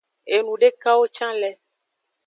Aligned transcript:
Enudekawo 0.35 1.03
can 1.15 1.33
le. 1.41 1.51